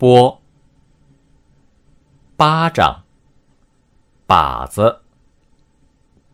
[0.00, 0.40] 波，
[2.34, 3.04] 巴掌，
[4.26, 5.02] 把子，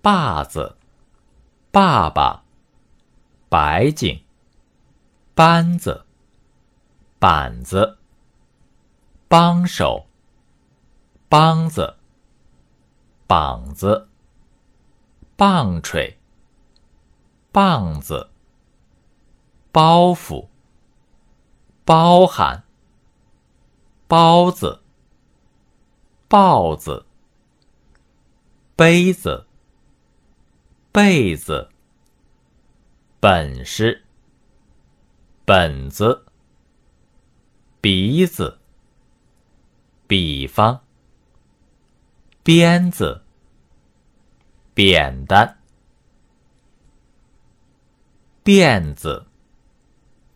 [0.01, 0.77] 把子，
[1.73, 2.45] 爸爸，
[3.49, 4.23] 白景，
[5.35, 6.05] 班子，
[7.19, 7.99] 板子，
[9.27, 10.07] 帮手，
[11.29, 11.97] 梆子，
[13.27, 14.07] 膀子，
[15.37, 16.17] 棒槌，
[17.51, 18.31] 棒子，
[19.73, 20.47] 包袱，
[21.85, 22.66] 包含。
[24.09, 24.83] 包子，
[26.29, 27.05] 豹子，
[28.77, 29.47] 杯子，
[30.93, 31.69] 被子，
[33.19, 34.05] 本事，
[35.45, 36.25] 本子，
[37.81, 38.59] 鼻子，
[40.07, 40.81] 比方，
[42.45, 43.23] 鞭子，
[44.73, 45.57] 扁担，
[48.45, 49.27] 辫子，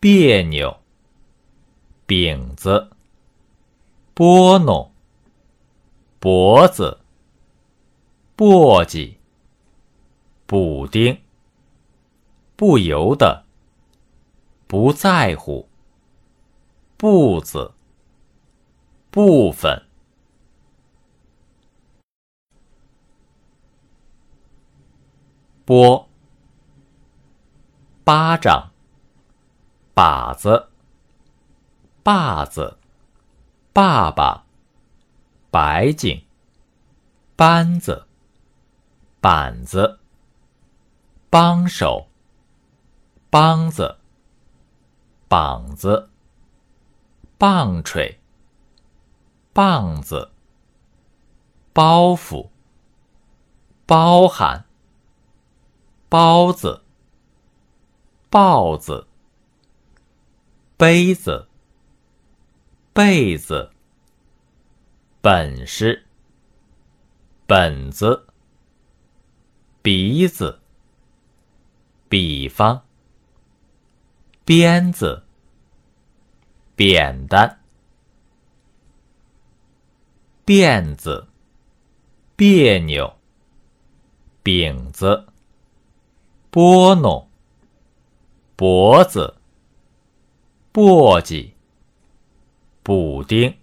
[0.01, 0.77] 别扭，
[2.05, 2.89] 饼子。
[4.23, 4.91] 拨弄，
[6.19, 6.99] 脖子，
[8.37, 9.15] 簸箕，
[10.45, 11.19] 补丁，
[12.55, 13.43] 不由得，
[14.67, 15.67] 不在乎，
[16.97, 17.73] 步子，
[19.09, 19.87] 部分，
[25.65, 26.07] 拨，
[28.03, 28.69] 巴掌，
[29.95, 30.67] 把子，
[32.03, 32.77] 把子。
[33.73, 34.43] 爸爸，
[35.49, 36.25] 白景，
[37.37, 38.05] 班子，
[39.21, 39.99] 板子，
[41.29, 42.09] 帮手，
[43.31, 43.97] 梆子，
[45.29, 46.09] 膀子，
[47.37, 48.19] 棒槌，
[49.53, 50.31] 棒子，
[51.71, 52.49] 包袱，
[53.85, 54.65] 包含，
[56.09, 56.83] 包子，
[58.29, 59.07] 豹子，
[60.75, 61.47] 杯子。
[62.93, 63.71] 被子，
[65.21, 66.05] 本事，
[67.47, 68.27] 本子，
[69.81, 70.59] 鼻子，
[72.09, 72.83] 比方，
[74.43, 75.23] 鞭子，
[76.75, 77.59] 扁担，
[80.45, 81.27] 辫子，
[82.35, 83.15] 别扭，
[84.43, 85.27] 饼子，
[86.49, 87.29] 拨弄，
[88.57, 89.37] 脖子，
[90.73, 91.53] 簸箕。
[92.83, 93.55] 补丁，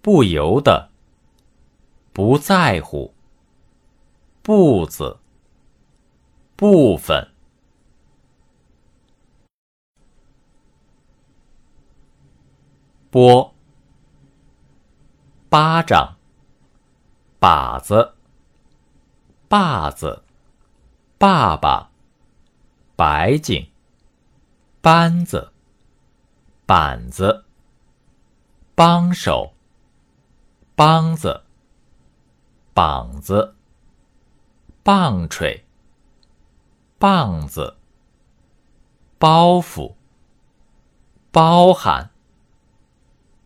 [0.00, 0.90] 不由得，
[2.12, 3.12] 不在乎，
[4.42, 5.18] 步子，
[6.54, 7.32] 部分，
[13.10, 13.52] 拨，
[15.48, 16.16] 巴掌，
[17.40, 18.14] 把子，
[19.48, 20.22] 把子，
[21.18, 21.90] 爸爸，
[22.94, 23.68] 白景，
[24.80, 25.50] 班子，
[26.64, 27.46] 板子。
[28.80, 29.52] 帮手，
[30.74, 31.42] 梆子，
[32.72, 33.54] 膀子，
[34.82, 35.66] 棒槌，
[36.98, 37.76] 棒子，
[39.18, 39.96] 包袱，
[41.30, 42.08] 包含，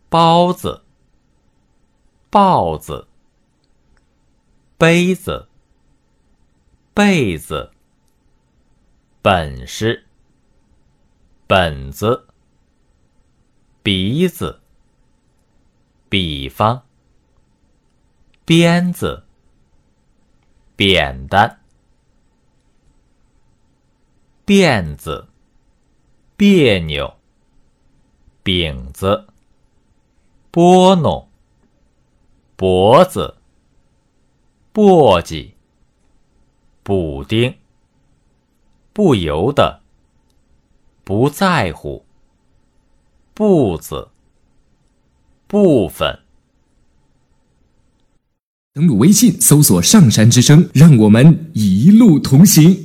[0.07, 0.85] 包子，
[2.29, 3.05] 豹子，
[4.77, 5.49] 杯子，
[6.93, 7.71] 被子，
[9.21, 10.05] 本事，
[11.45, 12.25] 本子，
[13.83, 14.61] 鼻子。
[16.07, 16.83] 比方，
[18.45, 19.23] 鞭子，
[20.75, 21.57] 扁担，
[24.45, 25.27] 辫子，
[26.37, 27.17] 别扭，
[28.43, 29.27] 饼子，
[30.51, 31.27] 拨弄，
[32.55, 33.35] 脖子，
[34.73, 35.53] 簸箕，
[36.83, 37.57] 补丁，
[38.93, 39.81] 不由得，
[41.03, 42.05] 不在乎，
[43.33, 44.11] 步子。
[45.47, 46.19] 部分。
[48.73, 52.84] 登录微信，搜索“上山之声”，让我们一路同行。